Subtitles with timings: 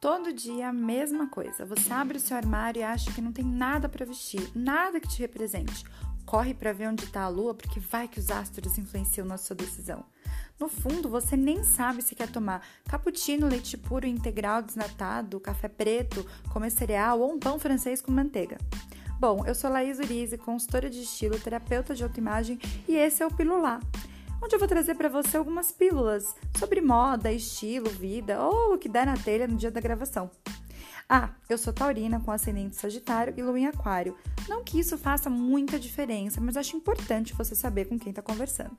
[0.00, 1.66] Todo dia a mesma coisa.
[1.66, 5.06] Você abre o seu armário e acha que não tem nada para vestir, nada que
[5.06, 5.84] te represente.
[6.24, 9.54] Corre para ver onde está a lua, porque vai que os astros influenciam na sua
[9.54, 10.02] decisão.
[10.58, 16.24] No fundo, você nem sabe se quer tomar cappuccino, leite puro integral desnatado, café preto,
[16.50, 18.56] comer cereal ou um pão francês com manteiga.
[19.18, 22.58] Bom, eu sou Laís Urize, consultora de estilo, terapeuta de autoimagem
[22.88, 23.80] e esse é o Pilular
[24.42, 28.88] onde eu vou trazer para você algumas pílulas sobre moda, estilo, vida ou o que
[28.88, 30.30] der na telha no dia da gravação.
[31.08, 34.16] Ah, eu sou taurina com ascendente sagitário e lua em aquário.
[34.48, 38.76] Não que isso faça muita diferença, mas acho importante você saber com quem está conversando.